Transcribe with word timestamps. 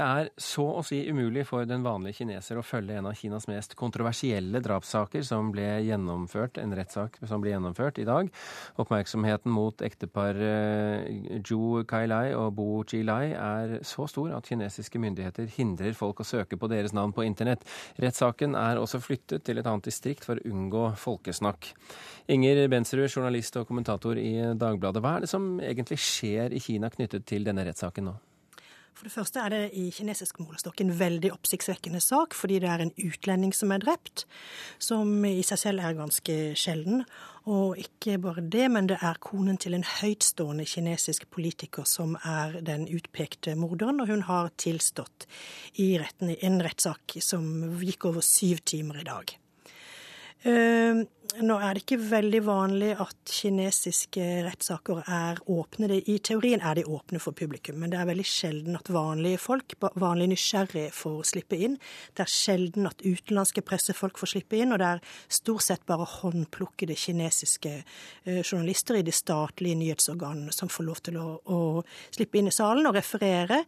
Det 0.00 0.06
er 0.08 0.28
så 0.40 0.62
å 0.78 0.82
si 0.86 1.02
umulig 1.12 1.42
for 1.44 1.66
den 1.68 1.82
vanlige 1.84 2.22
kineser 2.22 2.56
å 2.56 2.64
følge 2.64 2.94
en 2.96 3.10
av 3.10 3.18
Kinas 3.18 3.44
mest 3.50 3.74
kontroversielle 3.76 4.62
drapssaker 4.64 5.20
som 5.28 5.50
ble 5.52 5.66
gjennomført, 5.84 6.56
en 6.56 6.72
rettssak 6.72 7.18
som 7.28 7.42
ble 7.42 7.52
gjennomført 7.52 8.00
i 8.00 8.06
dag. 8.08 8.30
Oppmerksomheten 8.80 9.52
mot 9.52 9.84
ektepar 9.84 10.40
Zhu 11.44 11.82
Kailai 11.90 12.32
og 12.32 12.54
Bo 12.56 12.68
Jilai 12.88 13.34
er 13.34 13.74
så 13.84 14.06
stor 14.08 14.32
at 14.38 14.48
kinesiske 14.48 15.02
myndigheter 15.04 15.52
hindrer 15.58 15.92
folk 15.98 16.24
å 16.24 16.28
søke 16.30 16.56
på 16.56 16.72
deres 16.72 16.96
navn 16.96 17.12
på 17.12 17.28
internett. 17.28 17.68
Rettssaken 18.00 18.56
er 18.56 18.80
også 18.80 19.02
flyttet 19.04 19.44
til 19.44 19.60
et 19.60 19.68
annet 19.68 19.90
distrikt 19.90 20.24
for 20.24 20.40
å 20.40 20.48
unngå 20.48 20.86
folkesnakk. 21.04 21.74
Inger 22.32 22.64
Bensrud, 22.72 23.04
journalist 23.10 23.60
og 23.60 23.68
kommentator 23.68 24.16
i 24.16 24.32
Dagbladet. 24.56 25.04
Hva 25.04 25.18
er 25.18 25.28
det 25.28 25.32
som 25.36 25.52
egentlig 25.60 26.00
skjer 26.00 26.56
i 26.56 26.64
Kina 26.70 26.88
knyttet 26.88 27.28
til 27.28 27.44
denne 27.44 27.68
rettssaken 27.68 28.08
nå? 28.14 28.18
For 28.94 29.08
det 29.08 29.14
første 29.14 29.40
er 29.40 29.52
det 29.52 29.60
i 29.78 29.86
kinesisk 29.94 30.40
målestokk 30.42 30.82
en 30.82 30.92
veldig 30.98 31.30
oppsiktsvekkende 31.32 32.02
sak, 32.04 32.34
fordi 32.36 32.58
det 32.60 32.68
er 32.68 32.82
en 32.84 32.92
utlending 33.00 33.54
som 33.56 33.72
er 33.72 33.80
drept, 33.80 34.26
som 34.82 35.24
i 35.24 35.40
seg 35.46 35.60
selv 35.62 35.84
er 35.86 35.96
ganske 35.96 36.36
sjelden. 36.58 37.04
Og 37.48 37.78
ikke 37.80 38.18
bare 38.20 38.44
det, 38.44 38.66
men 38.72 38.90
det 38.90 38.98
er 39.00 39.20
konen 39.24 39.56
til 39.60 39.74
en 39.78 39.86
høytstående 39.86 40.66
kinesisk 40.68 41.24
politiker 41.32 41.88
som 41.88 42.18
er 42.20 42.58
den 42.66 42.84
utpekte 42.92 43.56
morderen, 43.56 44.02
og 44.02 44.12
hun 44.12 44.26
har 44.28 44.52
tilstått 44.60 45.24
i 45.80 45.94
retten 46.02 46.34
i 46.34 46.40
en 46.46 46.60
rettssak 46.64 47.16
som 47.24 47.46
gikk 47.80 48.10
over 48.10 48.26
syv 48.26 48.60
timer 48.68 49.00
i 49.00 49.08
dag. 49.08 49.36
Uh, 50.40 51.04
nå 51.38 51.56
er 51.62 51.76
det 51.76 51.84
ikke 51.84 51.98
veldig 52.10 52.40
vanlig 52.42 52.88
at 52.98 53.30
kinesiske 53.30 54.24
rettssaker 54.46 55.02
er 55.06 55.38
åpne. 55.50 55.88
I 56.00 56.16
teorien 56.26 56.62
er 56.64 56.80
de 56.80 56.84
åpne 56.90 57.20
for 57.22 57.36
publikum, 57.36 57.78
men 57.78 57.92
det 57.92 58.00
er 58.00 58.08
veldig 58.08 58.26
sjelden 58.26 58.78
at 58.78 58.90
vanlige 58.90 59.38
folk, 59.38 59.76
vanlige 60.00 60.32
nysgjerrige, 60.32 60.90
får 60.94 61.20
slippe 61.30 61.58
inn. 61.62 61.76
Det 62.16 62.24
er 62.24 62.32
sjelden 62.32 62.88
at 62.90 63.04
utenlandske 63.04 63.62
pressefolk 63.66 64.18
får 64.18 64.32
slippe 64.34 64.58
inn, 64.58 64.74
og 64.74 64.82
det 64.82 64.88
er 64.88 65.04
stort 65.30 65.66
sett 65.68 65.86
bare 65.86 66.08
håndplukkede 66.08 66.96
kinesiske 66.98 67.76
eh, 67.78 68.42
journalister 68.42 68.98
i 68.98 69.04
de 69.06 69.14
statlige 69.14 69.78
nyhetsorganene 69.78 70.54
som 70.54 70.72
får 70.72 70.88
lov 70.88 71.02
til 71.06 71.20
å, 71.20 71.28
å 71.46 71.60
slippe 72.10 72.40
inn 72.40 72.50
i 72.50 72.54
salen 72.54 72.90
og 72.90 72.98
referere. 72.98 73.62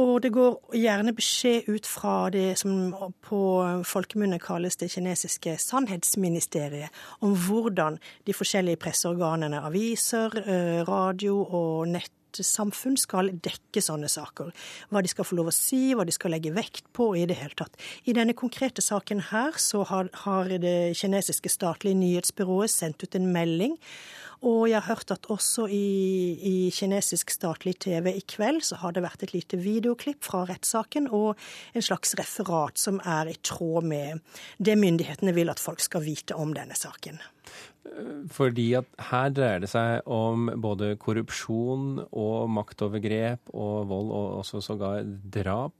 Og 0.00 0.16
det 0.24 0.32
går 0.34 0.76
gjerne 0.76 1.14
beskjed 1.16 1.68
ut 1.68 1.86
fra 1.88 2.16
det 2.32 2.48
som 2.60 2.94
på 3.24 3.42
folkemunne 3.86 4.40
kalles 4.42 4.80
det 4.80 4.90
kinesiske 4.92 5.58
sannhetsministeriet 5.60 6.85
om 7.20 7.36
hvordan 7.46 7.98
de 8.26 8.34
forskjellige 8.36 8.80
presseorganene, 8.82 9.62
aviser, 9.66 10.36
eh, 10.44 10.80
radio 10.88 11.38
og 11.44 11.88
nettsamfunn 12.40 12.98
skal 13.00 13.32
dekke 13.44 13.82
sånne 13.82 14.10
saker. 14.10 14.52
Hva 14.90 15.02
de 15.02 15.12
skal 15.12 15.28
få 15.28 15.38
lov 15.38 15.50
å 15.50 15.54
si, 15.54 15.94
hva 15.94 16.06
de 16.06 16.14
skal 16.14 16.34
legge 16.34 16.54
vekt 16.56 16.88
på 16.96 17.12
i 17.16 17.26
det 17.28 17.38
hele 17.40 17.56
tatt. 17.58 17.76
I 18.04 18.14
denne 18.16 18.36
konkrete 18.36 18.84
saken 18.84 19.28
her 19.32 19.56
så 19.60 19.84
har, 19.88 20.10
har 20.26 20.48
det 20.48 20.96
kinesiske 20.98 21.52
statlige 21.52 21.98
nyhetsbyrået 21.98 22.72
sendt 22.72 23.02
ut 23.04 23.18
en 23.18 23.32
melding 23.32 23.76
og 24.44 24.66
jeg 24.68 24.76
har 24.76 24.90
hørt 24.90 25.12
at 25.14 25.28
også 25.32 25.64
i, 25.72 26.36
i, 26.36 26.56
kinesisk 26.74 27.32
statlig 27.32 27.76
TV 27.80 28.12
i 28.12 28.24
kveld 28.28 28.62
så 28.68 28.76
har 28.82 28.92
det 28.92 29.04
vært 29.06 29.24
et 29.24 29.32
lite 29.32 29.60
videoklipp 29.60 30.20
fra 30.26 30.44
rettssaken 30.48 31.08
og 31.08 31.40
en 31.72 31.84
slags 31.84 32.14
referat 32.20 32.76
som 32.80 33.00
er 33.00 33.32
i 33.32 33.38
tråd 33.40 33.88
med 33.88 34.20
det 34.58 34.76
myndighetene 34.78 35.34
vil 35.36 35.52
at 35.52 35.62
folk 35.62 35.80
skal 35.80 36.04
vite 36.04 36.36
om 36.36 36.52
denne 36.56 36.76
saken. 36.76 37.22
Fordi 38.32 38.66
at 38.76 38.88
her 39.08 39.30
dreier 39.32 39.62
det 39.62 39.70
seg 39.72 40.08
om 40.10 40.50
både 40.60 40.94
korrupsjon 41.00 42.02
og 42.10 42.50
maktovergrep 42.52 43.54
og 43.54 43.88
vold, 43.92 44.10
og 44.12 44.40
også 44.42 44.62
sågar 44.64 45.06
drap. 45.06 45.74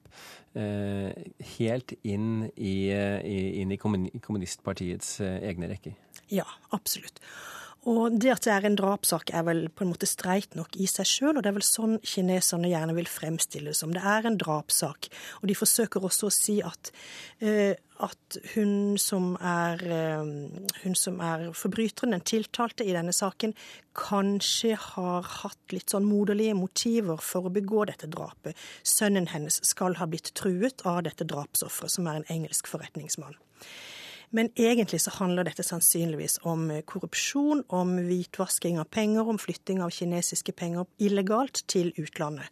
Eh, 0.57 1.12
helt 1.59 1.92
inn 2.09 2.47
i, 2.57 2.89
inn 3.61 3.75
i 3.75 3.77
kommunistpartiets 3.77 5.19
eh, 5.20 5.42
egne 5.51 5.69
rekker. 5.75 5.92
Ja, 6.33 6.47
absolutt. 6.73 7.20
Og 7.86 8.17
det 8.19 8.33
at 8.33 8.46
det 8.46 8.51
er 8.51 8.64
en 8.67 8.79
drapssak 8.79 9.30
er 9.36 9.45
vel 9.46 9.61
på 9.70 9.85
en 9.85 9.92
måte 9.92 10.08
streit 10.11 10.57
nok 10.58 10.75
i 10.83 10.89
seg 10.91 11.07
sjøl, 11.07 11.36
og 11.36 11.45
det 11.45 11.52
er 11.52 11.58
vel 11.61 11.67
sånn 11.67 12.01
kineserne 12.02 12.70
gjerne 12.73 12.96
vil 12.96 13.07
fremstille 13.07 13.70
det 13.70 13.79
som. 13.79 13.92
Det 13.95 14.02
er 14.02 14.27
en 14.27 14.39
drapssak. 14.41 15.07
Og 15.39 15.46
de 15.46 15.55
forsøker 15.55 16.02
også 16.02 16.27
å 16.27 16.35
si 16.35 16.57
at, 16.67 16.91
uh, 17.45 17.79
at 18.05 18.39
hun, 18.55 18.96
som 19.01 19.34
er, 19.40 19.80
uh, 19.86 20.27
hun 20.83 20.96
som 20.98 21.20
er 21.24 21.48
forbryteren, 21.57 22.14
den 22.17 22.24
tiltalte 22.27 22.84
i 22.84 22.95
denne 22.96 23.14
saken, 23.17 23.55
kanskje 23.96 24.77
har 24.80 25.27
hatt 25.42 25.74
litt 25.74 25.92
sånn 25.95 26.07
moderlige 26.08 26.57
motiver 26.58 27.20
for 27.23 27.48
å 27.48 27.55
begå 27.55 27.86
dette 27.89 28.11
drapet. 28.12 28.57
Sønnen 28.86 29.30
hennes 29.33 29.61
skal 29.67 29.96
ha 30.01 30.08
blitt 30.11 30.34
truet 30.36 30.84
av 30.86 31.02
dette 31.08 31.27
drapsofferet, 31.29 31.96
som 31.96 32.08
er 32.11 32.20
en 32.20 32.30
engelsk 32.39 32.68
forretningsmann. 32.70 33.39
Men 34.34 34.51
egentlig 34.58 35.01
så 35.05 35.13
handler 35.20 35.46
dette 35.46 35.64
sannsynligvis 35.64 36.40
om 36.45 36.68
korrupsjon, 36.90 37.63
om 37.73 37.95
hvitvasking 38.08 38.80
av 38.83 38.90
penger, 38.90 39.28
om 39.28 39.39
flytting 39.39 39.80
av 39.84 39.95
kinesiske 39.95 40.52
penger 40.52 40.89
illegalt 40.98 41.63
til 41.70 41.92
utlandet. 41.96 42.51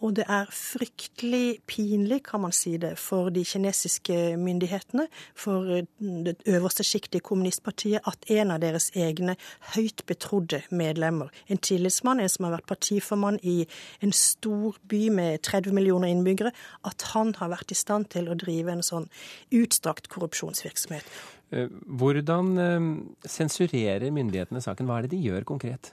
Og 0.00 0.14
det 0.16 0.24
er 0.32 0.48
fryktelig 0.54 1.60
pinlig, 1.68 2.22
kan 2.24 2.40
man 2.40 2.54
si 2.56 2.76
det, 2.80 2.94
for 2.98 3.28
de 3.32 3.42
kinesiske 3.44 4.36
myndighetene, 4.40 5.06
for 5.36 5.82
det 6.00 6.36
øverste 6.48 6.84
sjiktet 6.86 7.20
i 7.20 7.24
kommunistpartiet, 7.24 8.00
at 8.08 8.24
en 8.32 8.54
av 8.54 8.62
deres 8.62 8.90
egne 8.96 9.36
høyt 9.74 10.04
betrodde 10.08 10.62
medlemmer, 10.70 11.28
en 11.48 11.60
tillitsmann, 11.60 12.20
en 12.20 12.32
som 12.32 12.48
har 12.48 12.56
vært 12.56 12.70
partiformann 12.72 13.40
i 13.42 13.66
en 14.00 14.14
stor 14.16 14.78
by 14.88 15.02
med 15.12 15.42
30 15.44 15.76
millioner 15.76 16.08
innbyggere, 16.08 16.54
at 16.88 17.10
han 17.12 17.34
har 17.36 17.52
vært 17.52 17.74
i 17.74 17.78
stand 17.78 18.08
til 18.14 18.30
å 18.30 18.38
drive 18.40 18.72
en 18.72 18.86
sånn 18.86 19.10
utstrakt 19.52 20.08
korrupsjonsvirksomhet. 20.12 21.04
Eh, 21.50 21.68
hvordan 22.00 22.54
eh, 22.56 22.90
sensurerer 23.28 24.12
myndighetene 24.14 24.62
saken? 24.64 24.88
Hva 24.88 25.00
er 25.00 25.08
det 25.08 25.16
de 25.18 25.24
gjør 25.28 25.48
konkret? 25.48 25.92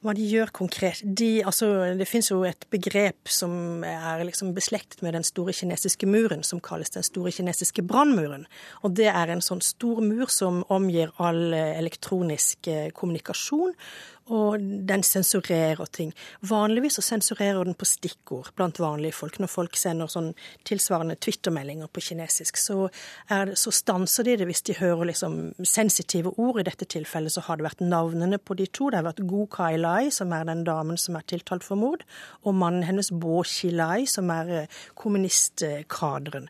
Hva 0.00 0.14
de 0.16 0.24
gjør 0.24 0.52
konkret. 0.56 1.02
De, 1.04 1.42
altså, 1.44 1.68
det 1.98 2.08
finnes 2.08 2.30
jo 2.30 2.40
et 2.48 2.64
begrep 2.72 3.28
som 3.28 3.84
er 3.84 4.22
liksom 4.24 4.54
beslektet 4.56 5.02
med 5.04 5.12
den 5.16 5.26
store 5.26 5.52
kinesiske 5.56 6.08
muren, 6.08 6.44
som 6.46 6.62
kalles 6.64 6.92
den 6.94 7.04
store 7.04 7.32
kinesiske 7.36 7.84
brannmuren. 7.86 8.46
Og 8.80 8.96
det 8.96 9.10
er 9.12 9.32
en 9.32 9.44
sånn 9.44 9.60
stor 9.64 10.00
mur 10.04 10.32
som 10.32 10.62
omgir 10.72 11.12
all 11.20 11.52
elektronisk 11.52 12.70
eh, 12.72 12.88
kommunikasjon, 12.96 13.76
og 14.30 14.62
den 14.86 15.02
sensurerer 15.06 15.88
ting. 15.90 16.12
Vanligvis 16.46 16.98
så 17.00 17.04
sensurerer 17.04 17.64
den 17.66 17.76
på 17.78 17.88
stikkord 17.88 18.52
blant 18.58 18.78
vanlige 18.80 19.16
folk. 19.16 19.40
Når 19.42 19.50
folk 19.50 19.78
sender 19.78 20.10
sånn 20.10 20.30
tilsvarende 20.68 21.16
Twitter-meldinger 21.18 21.90
på 21.90 22.04
kinesisk, 22.10 22.60
så, 22.60 22.88
det, 23.28 23.56
så, 23.58 23.72
stanser 23.74 24.26
de 24.28 24.36
det 24.40 24.46
hvis 24.48 24.62
de 24.68 24.76
hører 24.78 25.10
liksom 25.10 25.38
sensitive 25.66 26.34
ord. 26.36 26.60
I 26.62 26.66
dette 26.68 26.86
tilfellet 26.90 27.34
så 27.34 27.42
har 27.48 27.58
det 27.58 27.66
vært 27.66 27.82
navnene 27.82 28.38
på 28.38 28.54
de 28.58 28.68
to. 28.70 28.90
Det 28.90 29.00
har 29.00 29.08
vært 29.08 29.24
Gu 29.26 29.44
Kai 29.50 29.74
Lai, 29.80 30.12
som 30.14 30.32
er 30.36 30.46
den 30.48 30.62
damen 30.68 31.00
som 31.00 31.18
er 31.18 31.26
tiltalt 31.30 31.66
for 31.66 31.80
mord, 31.80 32.04
og 32.46 32.56
mannen 32.60 32.86
hennes 32.86 33.10
Bo 33.10 33.40
Xilai, 33.46 34.06
som 34.10 34.30
er 34.34 34.54
eh, 34.62 34.78
kommunistkaderen. 34.98 36.46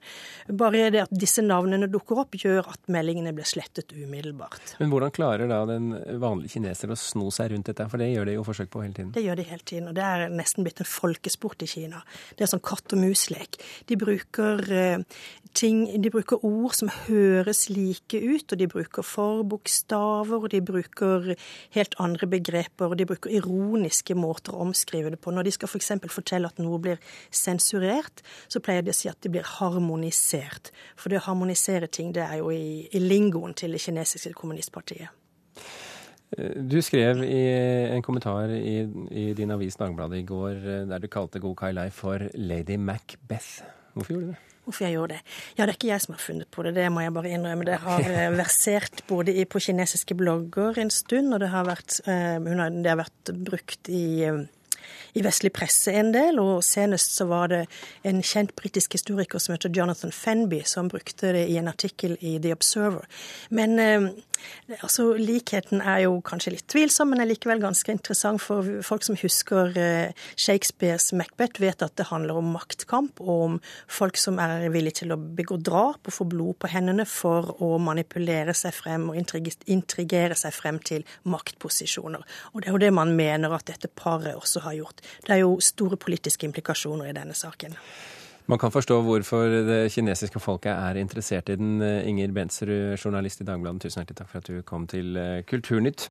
Bare 0.61 0.89
det 0.93 1.05
at 1.07 1.15
disse 1.15 1.43
navnene 1.45 1.89
dukker 1.91 2.25
opp, 2.25 2.37
gjør 2.37 2.69
at 2.75 2.93
meldingene 2.93 3.33
blir 3.37 3.49
slettet 3.49 3.95
umiddelbart. 3.97 4.77
Men 4.83 4.93
hvordan 4.93 5.15
klarer 5.15 5.51
da 5.51 5.63
den 5.69 5.93
vanlige 6.21 6.59
kineser 6.59 6.93
å 6.93 6.99
sno 6.99 7.31
seg 7.35 7.55
rundt 7.55 7.70
dette? 7.71 7.87
For 7.91 8.03
det 8.03 8.11
gjør 8.11 8.29
de 8.29 8.37
jo 8.37 8.47
forsøk 8.47 8.71
på 8.73 8.85
hele 8.85 8.97
tiden. 8.97 9.13
Det 9.15 9.25
gjør 9.25 9.41
de 9.41 9.47
hele 9.49 9.67
tiden, 9.67 9.91
og 9.91 9.97
det 9.97 10.07
er 10.07 10.27
nesten 10.35 10.67
blitt 10.67 10.83
en 10.83 10.89
folkesport 10.89 11.65
i 11.65 11.71
Kina. 11.71 12.03
Det 12.37 12.47
er 12.47 12.53
sånn 12.53 12.65
katt 12.65 12.97
og 12.97 13.03
mus-lek. 13.03 13.61
De 13.91 13.99
bruker 14.01 14.65
uh, 14.71 15.23
ting 15.57 15.83
De 16.03 16.11
bruker 16.13 16.45
ord 16.47 16.77
som 16.79 16.91
høres 17.09 17.65
like 17.73 18.19
ut, 18.19 18.53
og 18.53 18.59
de 18.61 18.69
bruker 18.71 19.07
forbokstaver, 19.07 20.45
og 20.45 20.51
de 20.53 20.61
bruker 20.63 21.33
helt 21.75 21.97
andre 22.03 22.29
begreper, 22.31 22.91
og 22.93 22.99
de 22.99 23.09
bruker 23.09 23.35
ironiske 23.35 24.15
måter 24.15 24.55
å 24.55 24.65
omskrive 24.67 25.11
det 25.11 25.21
på. 25.23 25.35
Når 25.35 25.49
de 25.49 25.55
skal 25.57 25.71
f.eks. 25.71 25.93
For 26.01 26.21
fortelle 26.21 26.49
at 26.51 26.61
noe 26.63 26.79
blir 26.83 27.01
sensurert, 27.35 28.23
så 28.49 28.63
pleier 28.63 28.85
de 28.87 28.95
å 28.95 28.97
si 28.97 29.11
at 29.11 29.19
det 29.25 29.33
blir 29.35 29.47
harmonisert. 29.59 30.73
For 30.97 31.13
det 31.13 31.23
å 31.23 31.29
harmonisere 31.31 31.91
ting, 31.91 32.15
det 32.17 32.27
er 32.27 32.41
jo 32.43 32.53
i, 32.55 32.87
i 32.93 33.03
lingoen 33.03 33.57
til 33.59 33.75
det 33.77 33.83
kinesiske 33.83 34.37
kommunistpartiet. 34.39 35.20
Du 36.39 36.79
skrev 36.83 37.25
i 37.27 37.41
en 37.91 38.03
kommentar 38.07 38.53
i, 38.55 38.85
i 39.11 39.25
din 39.35 39.51
avis 39.51 39.75
Dagbladet 39.81 40.21
i 40.21 40.29
går 40.29 40.61
eh, 40.61 40.85
der 40.87 41.03
du 41.03 41.09
kalte 41.11 41.43
Go 41.43 41.57
Kai 41.59 41.73
Lai 41.75 41.89
for 41.91 42.23
Lady 42.39 42.77
Macbeth. 42.79 43.65
Hvorfor 43.95 44.15
gjorde 44.15 44.29
du 44.29 44.31
det? 44.31 44.47
Hvorfor 44.61 44.85
jeg 44.85 44.95
gjorde 44.95 45.17
det? 45.17 45.35
Ja, 45.57 45.65
det 45.65 45.73
er 45.73 45.79
ikke 45.79 45.91
jeg 45.91 46.05
som 46.05 46.15
har 46.15 46.23
funnet 46.23 46.51
på 46.55 46.63
det, 46.63 46.75
det 46.77 46.87
må 46.93 47.03
jeg 47.03 47.15
bare 47.17 47.33
innrømme. 47.35 47.67
Det 47.67 47.81
har 47.83 48.07
eh, 48.07 48.31
versert 48.45 49.03
både 49.09 49.35
på 49.51 49.65
kinesiske 49.67 50.15
blogger 50.15 50.79
en 50.79 50.95
stund, 50.95 51.35
og 51.35 51.43
det 51.43 51.51
har 51.51 51.67
vært, 51.67 51.99
eh, 52.07 52.39
det 52.39 52.87
har 52.93 53.03
vært 53.03 53.35
brukt 53.51 53.91
i 53.91 54.05
i 55.15 55.25
vestlig 55.25 55.53
presse 55.57 55.93
en 55.97 56.13
del, 56.15 56.41
og 56.43 56.65
senest 56.67 57.17
så 57.19 57.27
var 57.31 57.51
det 57.53 57.65
en 58.07 58.23
kjent 58.23 58.55
britisk 58.59 58.97
historiker 58.99 59.43
som 59.43 59.55
heter 59.55 59.73
Jonathan 59.75 60.13
Fenby, 60.15 60.63
som 60.67 60.91
brukte 60.91 61.35
det 61.37 61.47
i 61.51 61.59
en 61.61 61.71
artikkel 61.71 62.17
i 62.21 62.39
The 62.43 62.55
Observer. 62.57 63.07
Men 63.51 63.79
eh, 63.79 64.09
altså, 64.81 65.13
likheten 65.19 65.83
er 65.83 66.05
jo 66.07 66.19
kanskje 66.27 66.55
litt 66.55 66.67
tvilsom, 66.71 67.13
men 67.13 67.23
er 67.23 67.31
likevel 67.31 67.63
ganske 67.63 67.93
interessant. 67.93 68.43
For 68.43 68.67
folk 68.87 69.05
som 69.07 69.19
husker 69.21 69.75
eh, 69.79 70.27
Shakespeares 70.37 71.11
Macbeth, 71.17 71.61
vet 71.63 71.85
at 71.85 71.97
det 71.99 72.09
handler 72.11 72.41
om 72.41 72.53
maktkamp, 72.55 73.21
og 73.21 73.45
om 73.47 73.59
folk 73.91 74.21
som 74.21 74.41
er 74.43 74.69
villige 74.73 75.03
til 75.03 75.15
å 75.15 75.19
begå 75.19 75.59
drap 75.61 76.07
og 76.07 76.17
få 76.17 76.27
blod 76.31 76.61
på 76.61 76.71
hendene 76.73 77.07
for 77.09 77.55
å 77.63 77.75
manipulere 77.83 78.55
seg 78.57 78.75
frem 78.77 79.09
og 79.11 79.19
intrigere 79.21 80.39
seg 80.39 80.55
frem 80.55 80.81
til 80.85 81.07
maktposisjoner. 81.31 82.25
Og 82.53 82.63
det 82.63 82.71
er 82.71 82.77
jo 82.77 82.85
det 82.85 82.93
man 82.97 83.15
mener 83.17 83.55
at 83.57 83.69
dette 83.71 83.91
paret 83.91 84.37
også 84.37 84.65
har 84.67 84.79
gjort. 84.79 85.00
Det 85.27 85.37
er 85.37 85.43
jo 85.45 85.59
store 85.65 85.99
politiske 86.01 86.49
implikasjoner 86.49 87.11
i 87.11 87.17
denne 87.17 87.37
saken. 87.37 87.77
Man 88.51 88.59
kan 88.59 88.73
forstå 88.75 88.97
hvorfor 89.07 89.53
det 89.69 89.93
kinesiske 89.95 90.41
folket 90.43 90.73
er 90.73 90.99
interessert 90.99 91.53
i 91.53 91.59
den. 91.61 91.77
Inger 91.83 92.33
Bensrud, 92.35 92.97
journalist 92.99 93.45
i 93.45 93.47
Dagbladet, 93.47 93.85
tusen 93.85 94.01
hjertelig 94.01 94.19
takk 94.19 94.33
for 94.33 94.43
at 94.43 94.49
du 94.51 94.65
kom 94.67 94.89
til 94.91 95.15
Kulturnytt. 95.47 96.09